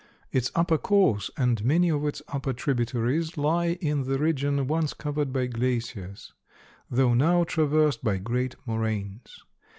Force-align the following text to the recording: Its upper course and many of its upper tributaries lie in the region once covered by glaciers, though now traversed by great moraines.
Its 0.31 0.51
upper 0.55 0.79
course 0.79 1.29
and 1.37 1.63
many 1.63 1.87
of 1.89 2.03
its 2.07 2.23
upper 2.29 2.53
tributaries 2.53 3.37
lie 3.37 3.77
in 3.81 4.01
the 4.05 4.17
region 4.17 4.65
once 4.65 4.95
covered 4.95 5.31
by 5.31 5.45
glaciers, 5.45 6.33
though 6.89 7.13
now 7.13 7.43
traversed 7.43 8.03
by 8.03 8.17
great 8.17 8.55
moraines. 8.65 9.43